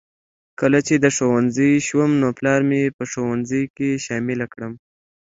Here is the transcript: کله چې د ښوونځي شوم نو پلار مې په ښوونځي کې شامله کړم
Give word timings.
کله 0.59 0.79
چې 0.87 0.95
د 1.03 1.05
ښوونځي 1.15 1.71
شوم 1.87 2.09
نو 2.21 2.27
پلار 2.37 2.61
مې 2.69 2.81
په 2.97 3.03
ښوونځي 3.11 3.63
کې 3.75 3.89
شامله 4.05 4.45
کړم 4.53 4.73